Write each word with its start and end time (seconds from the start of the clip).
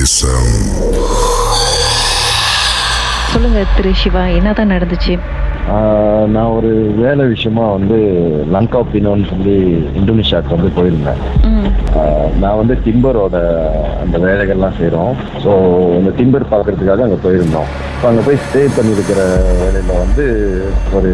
தேசம் 0.00 0.52
சொல்லுங்க 3.32 3.60
திரு 3.76 3.90
சிவா 4.00 4.22
என்னதான் 4.36 4.70
நடந்துச்சு? 4.74 5.14
நான் 6.34 6.52
ஒரு 6.58 6.70
வேலை 7.00 7.24
விஷயமா 7.32 7.64
வந்து 7.74 7.98
லங்கா 8.54 8.80
பினோன்னு 8.92 9.26
சொல்லி 9.32 9.56
இந்தோனேஷியாவுக்கு 9.98 10.56
வந்து 10.56 10.70
போயிருந்தேன். 10.78 11.20
நான் 12.42 12.58
வந்து 12.60 12.74
டிம்பரோட 12.86 13.36
அந்த 14.02 14.16
வேலைகள்லாம் 14.24 14.78
செய்கிறோம் 14.80 15.14
ஸோ 15.44 15.52
இந்த 15.98 16.12
டிம்பர் 16.20 16.50
பார்க்கறதுக்காக 16.54 17.06
அங்கே 17.06 17.20
போயிருந்தோம். 17.26 17.68
ஸோ 18.00 18.06
அங்கே 18.10 18.24
போய் 18.28 18.42
ஸ்டே 18.46 18.62
பண்ணியிருக்கிற 18.78 19.20
வேலையில் 19.62 20.00
வந்து 20.04 20.26
ஒரு 20.98 21.12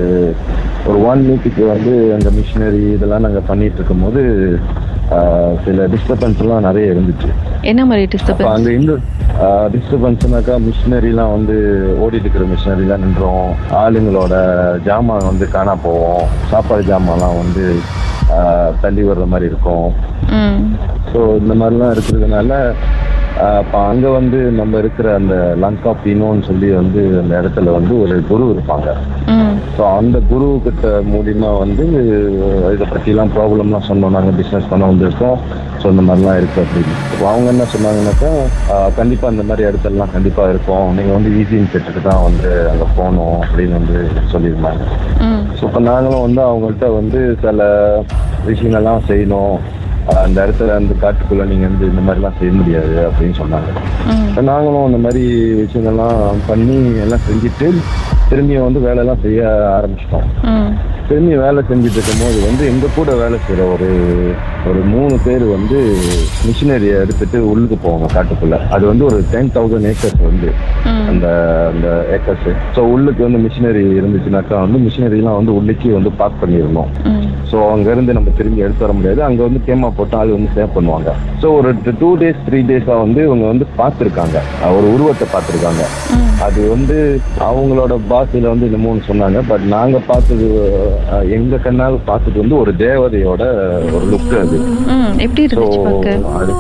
ஒரு 0.89 0.99
ஒன் 1.13 1.25
வீக்குக்கு 1.31 1.65
வந்து 1.75 1.95
அந்த 2.19 2.31
மிஷினரி 2.39 2.85
இதெல்லாம் 2.97 3.27
நாங்கள் 3.29 3.49
பண்ணிட்டு 3.51 3.81
இருக்கும்போது 3.81 4.23
சில 5.65 5.85
டிஸ்டர்பன்ஸ் 5.93 6.41
எல்லாம் 6.45 6.65
நிறைய 6.67 6.93
இருந்துச்சு. 6.95 7.29
என்ன 7.71 7.83
மாதிரி 7.89 8.05
டிஸ்டர்பன்ஸ் 8.15 8.55
அங்கே 8.55 8.73
இந்த 8.79 8.95
டிஸ்டர்பன்ஸ்னாக்கா 9.75 10.55
மிஷினரிலாம் 10.67 11.35
வந்து 11.37 11.57
ஓடிட்டு 12.05 12.27
இருக்கிற 12.27 12.47
மிஷினரிலாம் 12.53 13.05
நின்றோம். 13.05 13.49
ஆளுங்களோட 13.83 14.35
ஜாமான் 14.89 15.29
வந்து 15.31 15.47
காணா 15.55 15.75
போவோம். 15.87 16.25
சாப்பாடு 16.53 16.85
ஜாமான்லாம் 16.91 17.41
வந்து 17.43 17.65
தள்ளி 18.85 19.03
வர்ற 19.09 19.27
மாதிரி 19.33 19.51
இருக்கும். 19.53 19.89
ஸோ 21.13 21.21
இந்த 21.43 21.53
மாதிரிலாம் 21.61 21.95
இருக்கிறதுனால 21.97 22.53
இப்போ 23.37 23.79
அங்கே 23.89 24.11
வந்து 24.17 24.39
நம்ம 24.59 24.79
இருக்கிற 24.83 25.09
அந்த 25.21 25.35
லங்கா 25.63 25.91
பினோன்னு 26.03 26.47
சொல்லி 26.49 26.69
வந்து 26.79 27.01
அந்த 27.23 27.33
இடத்துல 27.41 27.73
வந்து 27.77 27.95
ஒரு 28.03 28.15
குரு 28.31 28.45
இருப்பாங்க. 28.55 28.89
ஸோ 29.77 29.83
அந்த 29.99 30.17
குரு 30.31 30.47
கிட்ட 30.67 30.91
மூலியமா 31.13 31.51
வந்து 31.63 31.85
இதை 32.75 32.87
பற்றிலாம் 32.93 33.33
ப்ராப்ளம்லாம் 33.37 33.87
சொன்னோம். 33.91 34.15
நாங்கள் 34.17 34.37
பிஸ்னஸ் 34.39 34.71
பண்ண 34.71 34.89
வந்திருக்கோம். 34.91 35.39
ஸோ 35.81 35.87
இந்த 35.93 36.03
மாதிரிலாம் 36.09 36.39
இருக்குது 36.41 36.65
அப்படின்னு. 36.65 36.97
இப்போ 37.13 37.27
அவங்க 37.33 37.49
என்ன 37.55 37.67
சொன்னாங்கன்னாக்கா 37.75 38.33
கண்டிப்பாக 38.99 39.35
இந்த 39.35 39.45
மாதிரி 39.51 39.69
இடத்துலலாம் 39.69 40.15
கண்டிப்பாக 40.17 40.53
இருக்கும். 40.55 40.89
நீங்கள் 40.99 41.17
வந்து 41.19 41.33
ஈஸின்னு 41.41 41.73
செட்டுக்கு 41.75 42.03
தான் 42.11 42.27
வந்து 42.29 42.53
அங்கே 42.73 42.89
போகணும் 42.99 43.39
அப்படின்னு 43.47 43.79
வந்து 43.81 43.99
சொல்லியிருந்தாங்க. 44.35 44.85
ஸோ 45.59 45.63
இப்போ 45.71 45.83
நாங்களும் 45.93 46.27
வந்து 46.27 46.43
அவங்கள்ட்ட 46.49 46.89
வந்து 47.01 47.21
சில 47.45 47.69
விஷயங்கள்லாம் 48.51 49.09
செய்யணும். 49.11 49.57
அந்த 50.25 50.39
இடத்துல 50.45 50.75
அந்த 50.79 50.95
காட்டுக்குள்ளே 51.03 51.45
நீங்கள் 51.45 51.69
வந்து 51.69 51.87
இந்த 51.87 52.03
மாதிரிலாம் 52.07 52.39
செய்ய 52.39 52.53
முடியாது 52.53 52.95
அப்படின்னு 53.07 53.37
சொன்னாங்க. 53.41 53.71
நாங்களும் 54.51 54.85
அந்த 54.85 54.99
மாதிரி 54.99 55.23
விஷயங்கள்லாம் 55.61 56.19
பண்ணி 56.49 56.77
எல்லாம் 57.05 57.25
செஞ்சுட்டு 57.29 57.69
திரும்பியும் 58.31 58.67
வந்து 58.67 58.81
வேலையெல்லாம் 58.81 59.25
செய்ய 59.25 59.41
ஆரம்பிச்சிட்டோம். 59.77 60.29
திரும்பி 61.09 61.35
வேலை 61.37 61.61
செஞ்சுட்டு 61.69 61.99
இருக்கும்போது 61.99 62.39
வந்து 62.47 62.63
எங்க 62.71 62.87
கூட 62.95 63.11
வேலை 63.21 63.37
செய்யற 63.47 63.65
ஒரு 63.75 63.89
ஒரு 64.69 64.81
மூணு 64.93 65.17
பேர் 65.27 65.45
வந்து 65.49 65.79
மிஷினரியை 66.47 66.95
எடுத்துட்டு 67.03 67.39
உள்ளுக்கு 67.51 67.77
போவாங்க 67.85 68.07
காட்டுக்குள்ள. 68.15 68.57
அது 68.69 68.85
வந்து 68.87 69.05
ஒரு 69.05 69.19
டென் 69.33 69.53
தௌசண்ட் 69.57 69.89
ஏக்கர்ஸ் 69.93 70.23
வந்து. 70.23 70.49
அந்த 71.11 71.27
அந்த 71.71 71.89
ஏக்கர்ஸ் 72.17 72.47
ஸோ 72.77 72.83
உள்ளுக்கு 72.95 73.23
வந்து 73.23 73.41
மிஷினரி 73.47 73.85
இருந்துச்சுனாக்கா 73.99 74.59
வந்து 74.65 74.79
மிஷினரிலாம் 74.79 75.39
வந்து 75.41 75.53
உள்ளுக்கே 75.59 75.93
வந்து 75.93 76.13
பார்க் 76.21 76.41
பண்ணிடணும் 76.43 76.91
ம். 77.13 77.26
ஸோ 77.47 77.59
அங்கேருந்து 77.71 78.13
நம்ம 78.13 78.31
திரும்பி 78.37 78.65
எடுத்து 78.65 78.85
வர 78.85 78.93
முடியாது. 78.93 79.21
அங்கே 79.23 79.43
வந்து 79.43 79.61
கேமா 79.67 79.89
போட்டு 79.97 80.17
ஆள் 80.17 80.33
வந்து 80.33 80.51
சேவ் 80.55 80.75
பண்ணுவாங்க. 80.75 81.11
ஸோ 81.41 81.47
ஒரு 81.59 81.71
டூ 82.01 82.11
டேஸ் 82.17 82.45
த்ரீ 82.47 82.61
டேஸாக 82.67 82.99
வந்து 83.01 83.21
இவங்க 83.23 83.47
வந்து 83.47 83.67
பார்த்துருக்காங்க. 83.79 84.37
ஒரு 84.77 84.87
உருவத்தை 84.95 85.29
பார்த்துருக்காங்க. 85.33 85.83
அது 86.47 86.61
வந்து 86.69 86.97
அவங்களோட 87.47 87.93
பாஷையில் 88.09 88.49
வந்து 88.49 88.67
என்னமோன்னு 88.69 89.05
சொன்னாங்க. 89.07 89.39
பட் 89.49 89.65
நாங்கள் 89.71 90.07
பார்த்தது 90.07 90.47
அஹ், 91.11 91.27
எங்க 91.31 91.57
கண்ணால் 91.59 91.99
பார்த்தது 92.05 92.37
வந்து 92.39 92.57
ஒரு 92.57 92.73
தேவதையோட 92.79 93.43
ஒரு 93.93 94.05
லுக் 94.11 94.35
அது. 94.41 94.59
எப்படி 95.19 95.45
ஸோ 95.55 95.65
அது 96.37 96.53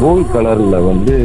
கோல்ட் 0.00 0.32
கலர்ல 0.32 0.76
வந்து 0.84 1.16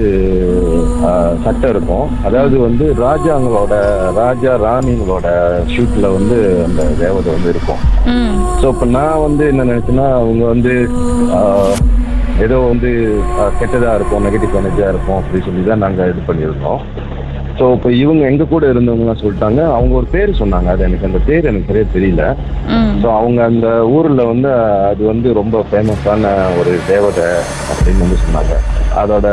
சட்டை 1.43 1.67
இருக்கும். 1.69 2.07
அதாவது 2.27 2.55
வந்து 2.59 2.85
ராஜாங்களோட 3.01 3.73
ராஜா 4.19 4.51
ராணிங்களோட 4.63 5.27
ஷூட்ல 5.73 6.09
வந்து 6.13 6.37
அந்த 6.65 6.81
தேவதை 7.01 7.29
வந்து 7.33 7.49
இருக்கும். 7.49 7.81
ஸோ 8.61 8.67
இப்போ 8.73 8.87
நான் 8.93 9.23
வந்து 9.23 9.45
என்ன 9.51 9.65
நினைச்சேன்னா 9.65 10.07
அவங்க 10.19 10.43
வந்து 10.47 10.73
ஏதோ 12.45 12.57
வந்து 12.65 12.89
ஆஹ், 13.35 13.53
கெட்டதா 13.59 13.91
இருக்கும் 13.97 14.25
நெகட்டிவ் 14.25 14.59
எனர்ஜியா 14.59 14.87
இருக்கும் 14.89 15.19
அப்படின்னு 15.19 15.47
சொல்லி 15.47 15.63
தான் 15.65 15.83
நாங்கள் 15.83 16.09
இது 16.13 16.21
பண்ணியிருந்தோம். 16.27 16.81
ஸோ 17.59 17.65
இப்போ 17.75 17.89
இவங்க 17.99 18.23
எங்க 18.29 18.45
கூட 18.45 18.63
இருந்தவங்கலாம் 18.71 19.19
சொல்லிட்டாங்க. 19.19 19.61
அவங்க 19.75 19.93
ஒரு 19.95 20.07
பேர் 20.13 20.39
சொன்னாங்க. 20.39 20.69
அது 20.73 20.83
எனக்கு 20.87 21.07
அந்த 21.09 21.19
பேர் 21.27 21.47
எனக்கு 21.47 21.69
சரியா 21.69 21.85
தெரியல. 21.93 22.23
ஸோ 23.01 23.07
அவங்க 23.15 23.39
அந்த 23.45 23.67
ஊர்ல 23.93 24.23
வந்து 24.25 24.49
அது 24.89 25.03
வந்து 25.05 25.27
ரொம்ப 25.33 25.63
ஃபேமஸான 25.69 26.31
ஒரு 26.59 26.71
தேவதை 26.87 27.27
அப்படின்னு 27.71 28.03
வந்து 28.05 28.19
சொன்னாங்க. 28.25 28.55
அதோட 28.95 29.27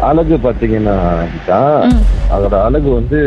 அழகு 0.00 0.36
பார்த்தீங்கன்னா 0.36 0.94
கீதா, 1.32 1.60
ம். 1.84 2.04
அதோட 2.34 2.54
அழகு 2.62 2.94
வந்து 2.94 3.20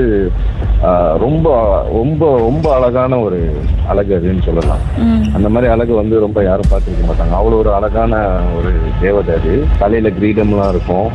ரொம்ப 1.18 1.48
ரொம்ப 1.92 2.38
ரொம்ப 2.38 2.74
அழகான 2.76 3.20
ஒரு 3.20 3.40
அழகு 3.88 4.16
அதுன்னு 4.16 4.42
சொல்லலாம். 4.42 4.84
அந்த 5.34 5.50
மாதிரி 5.50 5.72
அழகு 5.72 5.94
வந்து 5.96 6.20
ரொம்ப 6.20 6.44
யாரும் 6.44 6.72
பார்த்துருக்க 6.72 7.08
மாட்டாங்க. 7.08 7.36
அவ்வளோ 7.40 7.58
ஒரு 7.58 7.74
அழகான 7.74 8.14
ஒரு 8.58 8.72
தேவதை 9.02 9.36
அது. 9.36 9.66
தலையில 9.80 10.10
கிரீடம்லாம் 10.10 10.70
இருக்கும். 10.70 11.08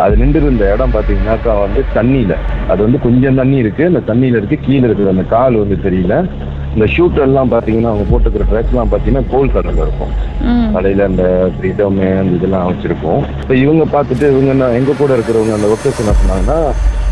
அது 0.00 0.16
நின்று 0.16 0.40
இருந்த 0.42 0.72
இடம் 0.72 0.90
பார்த்தீங்கன்னாக்கா 0.90 1.52
வந்து 1.64 1.84
தண்ணியில. 1.94 2.34
அது 2.68 2.82
வந்து 2.82 3.00
கொஞ்சம் 3.00 3.34
தண்ணி 3.34 3.56
இருக்கு. 3.56 3.86
அந்த 3.86 4.02
தண்ணியில 4.12 4.36
இருக்கு 4.40 4.58
கீழே 4.60 4.86
இருக்குது. 4.86 5.08
அந்த 5.08 5.22
கால் 5.22 5.54
வந்து 5.54 5.78
தெரியல. 5.84 6.14
இந்த 6.74 6.86
ஷூட் 6.92 7.18
எல்லாம் 7.22 7.50
பார்த்தீங்கன்னா 7.50 7.90
அவங்க 7.90 8.06
போட்டுக்கிற 8.10 8.44
ட்ரெஸ்லாம் 8.50 8.90
பார்த்தீங்கன்னா 8.90 9.28
கோல்ட் 9.30 9.54
கலர்ல 9.56 9.84
இருக்கும். 9.86 10.12
தலையில 10.74 11.04
அந்த 11.04 11.24
கிரீடமே 11.58 12.08
அந்த 12.18 12.32
இதெல்லாம் 12.38 12.66
வச்சிருக்கோம் 12.68 13.22
இப்போ 13.40 13.54
இவங்க 13.62 13.84
பார்த்துட்டு 13.92 14.26
இவங்க 14.32 14.50
என்ன 14.54 14.68
எங்க 14.78 14.94
கூட 14.94 15.10
இருக்கிறவங்க 15.14 15.54
அந்த 15.54 15.68
ஒர்க்கர்ஸ் 15.68 16.02
என்ன 16.02 16.14
சொன்னாங்கன்னா 16.20 16.58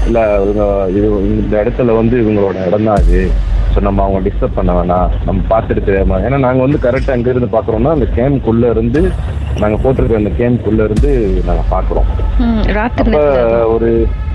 இல்ல 0.06 0.18
இவங்க 0.42 0.64
இது 0.90 1.06
இந்த 1.34 1.54
இடத்துல 1.62 1.96
வந்து 1.96 2.16
இவங்களோட 2.22 2.56
இடம் 2.68 2.88
தான் 2.88 3.00
அது 3.00 3.20
ஸோ 3.72 3.80
நம்ம 3.86 4.02
அவங்க 4.04 4.20
டிஸ்டர்ப் 4.28 4.56
பண்ண 4.58 4.72
வேணாம். 4.78 5.10
நம்ம 5.26 5.42
பார்த்துட்டு 5.52 5.86
தெரியாம 5.88 6.20
ஏன்னா 6.26 6.38
நாங்கள் 6.46 6.66
வந்து 6.66 6.80
கரெக்டாக 6.86 7.16
அங்க 7.16 7.30
இருந்து 7.34 7.50
பார்க்குறோம்னா 7.56 7.94
அந்த 7.96 8.08
கேம்குள்ள 8.16 8.70
இருந்து 8.74 9.02
நாங்கள் 9.62 9.82
போட்டிருக்க 9.84 10.22
அந்த 10.22 10.32
கேம்குள்ள 10.40 10.82
இருந்து 10.88 11.10
நாங்கள் 11.48 11.70
பார்க்குறோம். 11.74 12.10
அப்ப 13.00 13.22
ஒரு 13.74 13.90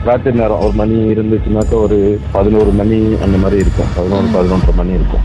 ராத்திரி 0.07 0.39
நேரம் 0.39 0.63
ஒரு 0.65 0.73
மணி 0.79 0.97
இருந்துச்சுனாக்கா 1.13 1.77
ஒரு 1.85 1.97
பதினோரு 2.33 2.71
மணி 2.79 2.99
அந்த 3.25 3.37
மாதிரி 3.43 3.57
இருக்கும். 3.63 3.89
பதினோரு 3.95 4.27
பதினொன்றரை 4.35 4.75
மணி 4.81 4.99
இருக்கும். 4.99 5.23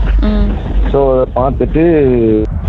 ஸோ 0.93 1.01
பார்த்துட்டு 1.35 1.83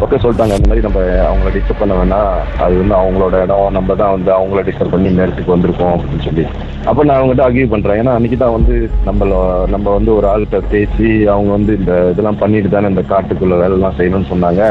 ஓகே 0.04 0.19
சொல்லிட்டாங்க. 0.22 0.54
அந்த 0.56 0.69
மாதிரி 0.69 0.84
நம்ம 0.86 1.00
அவங்கள 1.28 1.50
டிஸ்டர்ப் 1.54 1.80
பண்ண 1.82 1.94
வேணாம். 1.98 2.30
அது 2.64 2.74
வந்து 2.80 2.94
அவங்களோட 3.00 3.34
இடம். 3.44 3.66
நம்ம 3.76 3.94
தான் 4.00 4.14
வந்து 4.16 4.30
அவங்கள 4.36 4.60
டிஸ்டர்ப் 4.69 4.94
பண்ணி 4.94 5.10
இந்த 5.10 5.24
இடத்துக்கு 5.24 5.54
வந்திருக்கோம் 5.54 5.94
அப்படின்னு 5.97 6.26
சொல்லி. 6.28 6.44
அப்போ 6.88 7.00
நான் 7.09 7.19
அவங்ககிட்ட 7.19 7.44
அக்யூ 7.48 7.66
பண்ணுறேன் 7.74 8.00
ஏன்னா 8.03 8.14
அன்றைக்கி 8.19 8.38
தான் 8.42 8.56
வந்து 8.56 8.76
நம்மள 9.09 9.34
நம்ம 9.74 9.86
வந்து 9.98 10.10
ஒரு 10.19 10.26
ஆள்கிட்ட 10.32 10.60
பேசி 10.74 11.09
அவங்க 11.37 11.53
வந்து 11.56 11.72
இந்த 11.81 11.93
இதெல்லாம் 12.12 12.41
பண்ணிட்டு 12.43 12.72
தானே 12.75 12.93
இந்த 12.93 13.04
காட்டுக்குள்ள 13.12 13.56
வேலைலாம் 13.62 13.98
செய்யணும்னு 13.98 14.31
சொன்னாங்க. 14.32 14.62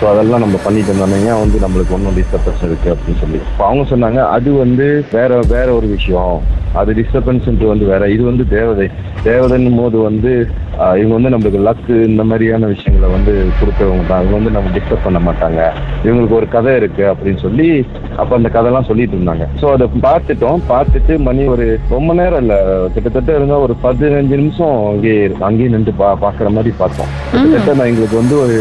ஸோ 0.00 0.04
அதெல்லாம் 0.12 0.44
நம்ம 0.44 0.56
பண்ணிட்டு 0.66 0.90
இருந்தோம் 0.92 1.16
ஏன் 1.30 1.42
வந்து 1.44 1.58
நம்மளுக்கு 1.64 1.96
ஒன்றும் 1.96 2.18
டிஸ்டர்பன்ஸ் 2.20 2.66
இருக்கு 2.68 2.88
அப்படின்னு 2.94 3.22
சொல்லி. 3.24 3.40
இப்போ 3.52 3.64
அவங்க 3.70 3.84
சொன்னாங்க 3.94 4.20
அது 4.36 4.50
வந்து 4.64 4.86
வேற 5.16 5.40
வேற 5.54 5.68
ஒரு 5.78 5.88
விஷயம். 5.96 6.36
அது 6.80 6.90
டிஸ்டர்பன்ஸ் 7.00 7.46
வந்து 7.72 7.84
வேற 7.90 8.04
இது 8.14 8.22
வந்து 8.30 8.44
தேவதை. 8.56 8.86
தேவதைன்னும் 9.28 9.80
போது 9.82 9.98
வந்து 10.08 10.32
இவங்க 11.00 11.12
வந்து 11.16 11.30
நம்மளுக்கு 11.32 11.60
லக்கு 11.66 11.94
இந்த 12.08 12.22
மாதிரியான 12.30 12.66
விஷயங்களை 12.72 13.08
வந்து 13.14 13.32
கொடுக்கறவங்க 13.58 14.04
தான். 14.08 14.18
அவங்க 14.20 14.34
வந்து 14.38 14.52
நம்ம 14.56 14.72
டிஸ்டர்ப் 14.74 15.06
பண்ண 15.06 15.18
மாட்டாங்க. 15.28 15.60
இவங்களுக்கு 16.06 16.36
ஒரு 16.40 16.48
கதை 16.54 16.72
இருக்கு 16.80 17.04
அப்படின்னு 17.12 17.40
சொல்லி 17.44 17.68
அப்ப 18.20 18.30
அந்த 18.38 18.48
கதைலாம் 18.56 18.88
சொல்லிட்டு 18.90 19.16
இருந்தாங்க. 19.18 19.46
ஸோ 19.60 19.68
அதை 19.76 19.86
பார்த்துட்டோம். 20.06 20.60
பார்த்துட்டு 20.72 21.16
மணி 21.28 21.44
ஒரு 21.54 21.66
ரொம்ப 21.94 22.10
நேரம் 22.20 22.42
இல்லை. 22.44 22.58
கிட்டத்தட்ட 22.96 23.38
இருந்தால் 23.38 23.64
ஒரு 23.68 23.76
பதினஞ்சு 23.86 24.36
நிமிஷம் 24.42 24.76
அங்கேயே 24.92 25.24
அங்கேயே 25.48 25.70
நின்று 25.76 25.94
பா 26.06 26.12
பாக்குற 26.24 26.48
மாதிரி 26.56 26.72
பார்த்தோம் 26.80 27.12
கிட்டத்தட்ட 27.30 27.76
நான் 27.78 27.90
எங்களுக்கு 27.90 28.20
வந்து 28.20 28.36
ஒரு 28.44 28.56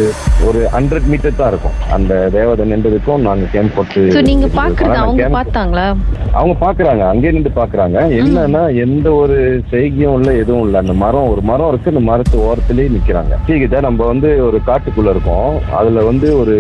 ஒரு 0.48 0.60
ஹண்ட்ரட் 0.76 1.08
மீட்டர் 1.12 1.38
தான் 1.40 1.50
இருக்கும். 1.52 1.76
அந்த 1.96 2.14
தேவதை 2.36 2.64
நின்றதுக்கும் 2.72 3.26
நாங்க 3.28 3.46
கேம்ப் 3.54 3.76
போட்டு 3.76 4.02
நீங்க 4.30 4.48
பாக்குறது 4.58 4.98
அவங்க 5.04 5.28
பார்த்தாங்களா? 5.36 5.86
அவங்க 6.40 6.56
பாக்குறாங்க 6.64 7.04
அங்கே 7.12 7.30
நின்று 7.36 7.52
பாக்குறாங்க 7.60 7.98
என்னன்னா 8.20 8.64
எந்த 8.86 9.08
ஒரு 9.22 9.38
செய்கையும் 9.74 10.16
இல்ல 10.20 10.30
எதுவும் 10.42 10.64
இல்ல. 10.66 10.78
அந்த 10.84 10.96
மரம் 11.04 11.30
ஒரு 11.34 11.42
மரம் 11.50 11.70
இருக்கு. 11.72 11.92
அந்த 11.94 12.04
மரத்து 12.10 12.38
ஓரத்திலேயே 12.48 12.90
நிக்கிறாங்க. 12.96 13.34
சீக்கிட்ட 13.48 13.80
நம்ம 13.88 14.08
வந்து 14.12 14.30
ஒரு 14.48 14.60
காட்டுக்குள்ள 14.70 15.10
இருக்கோம். 15.16 15.50
அதுல 15.80 16.04
வந்து 16.10 16.28
ஒரு 16.42 16.56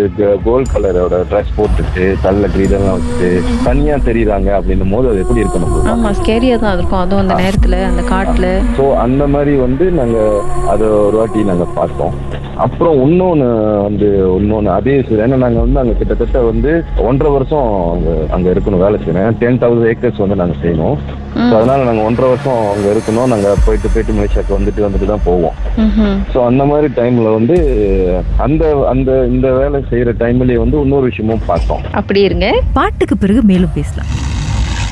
கோல்ட் 0.47 0.71
கலரோட 0.75 1.19
ட்ரெஸ் 1.31 1.55
போட்டுட்டு 1.57 2.05
தள்ள 2.25 2.47
கிரீடெல்லாம் 2.55 2.97
வச்சுட்டு 2.97 3.29
தனியா 3.67 3.97
தெரியுறாங்க 4.09 4.49
அப்படின்னும் 4.59 4.93
போது 4.95 5.09
அது 5.13 5.23
எப்படி 5.25 5.43
நம்மளுக்கு 5.55 5.91
ஆமா 5.95 6.11
ஸ்கேரியா 6.21 6.57
தான் 6.63 6.75
இருக்கும். 6.77 7.01
அதுவும் 7.03 7.23
அந்த 7.25 7.37
நேரத்துல 7.43 7.81
அந்த 7.91 8.05
காட்டுல. 8.13 8.47
ஸோ 8.79 8.85
அந்த 9.05 9.23
மாதிரி 9.35 9.55
வந்து 9.65 9.85
நாங்க 9.99 10.17
அதை 10.75 10.87
ஒரு 11.07 11.17
வாட்டி 11.19 11.49
நாங்க 11.51 11.67
பார்த்தோம். 11.77 12.15
அப்புறம் 12.63 12.97
இன்னொன்னு 13.05 13.47
வந்து 13.85 14.07
இன்னொன்னு 14.39 14.69
அதே 14.77 14.93
சரி, 15.07 15.21
ஏன்னா 15.23 15.37
நாங்க 15.43 15.59
வந்து 15.63 15.79
அங்க 15.81 15.93
கிட்டத்தட்ட 15.99 16.41
வந்து 16.49 16.71
ஒன்றரை 17.07 17.31
வருஷம் 17.35 17.67
அங்க 17.93 18.09
அங்க 18.35 18.47
இருக்கணும் 18.53 18.83
வேலை 18.85 18.97
செய்யணும். 19.01 19.37
டென் 19.41 19.59
தௌசண்ட் 19.61 19.89
ஏக்கர்ஸ் 19.91 20.21
வந்து 20.23 20.39
நாங்க 20.41 20.55
செய்யணும். 20.63 20.95
ஸோ 21.47 21.53
அதனால 21.59 21.79
நாங்க 21.89 22.03
ஒன்றரை 22.09 22.27
வருஷம் 22.33 22.61
அங்க 22.73 22.87
இருக்கணும். 22.93 23.29
நாங்க 23.33 23.49
போயிட்டு 23.65 23.91
போயிட்டு 23.93 24.15
மலேசியாவுக்கு 24.17 24.57
வந்துட்டு 24.57 24.85
வந்துட்டு 24.85 25.09
தான் 25.13 25.25
போவோம். 25.29 25.57
ஸோ 26.33 26.37
அந்த 26.49 26.65
மாதிரி 26.71 26.89
டைம்ல 26.99 27.31
வந்து 27.37 27.57
அந்த 28.45 28.63
அந்த 28.93 29.11
இந்த 29.33 29.49
வேலை 29.61 29.81
செய்யற 29.91 30.13
டைம்லயே 30.23 30.61
வந்து 30.63 30.79
இன்னொரு 30.85 31.09
விஷயமும் 31.11 31.47
பார்த்தோம். 31.51 31.83
அப்படி 32.01 32.21
இருங்க. 32.29 32.49
பாட்டுக்கு 32.79 33.17
பிறகு 33.25 33.43
மேலும் 33.51 33.75
பேசலாம். 33.79 34.11